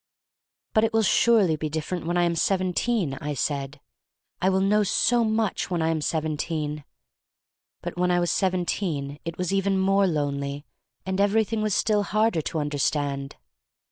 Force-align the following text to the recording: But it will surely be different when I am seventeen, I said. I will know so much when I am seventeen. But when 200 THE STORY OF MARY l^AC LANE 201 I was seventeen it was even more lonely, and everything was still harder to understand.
But 0.73 0.83
it 0.83 0.93
will 0.93 1.03
surely 1.03 1.55
be 1.55 1.69
different 1.69 2.07
when 2.07 2.17
I 2.17 2.23
am 2.23 2.33
seventeen, 2.33 3.19
I 3.21 3.35
said. 3.35 3.79
I 4.41 4.49
will 4.49 4.59
know 4.59 4.81
so 4.81 5.23
much 5.23 5.69
when 5.69 5.83
I 5.83 5.89
am 5.89 6.01
seventeen. 6.01 6.85
But 7.83 7.97
when 7.99 8.09
200 8.09 8.21
THE 8.21 8.25
STORY 8.25 8.47
OF 8.47 8.53
MARY 8.53 8.63
l^AC 8.65 8.81
LANE 8.81 8.93
201 9.21 9.21
I 9.21 9.21
was 9.21 9.21
seventeen 9.21 9.21
it 9.25 9.37
was 9.37 9.53
even 9.53 9.77
more 9.77 10.07
lonely, 10.07 10.65
and 11.05 11.21
everything 11.21 11.61
was 11.61 11.75
still 11.75 12.01
harder 12.01 12.41
to 12.41 12.57
understand. 12.57 13.35